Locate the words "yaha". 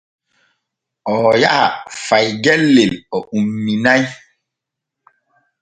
1.43-1.65